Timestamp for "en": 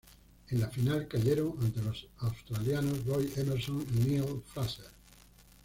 0.49-0.59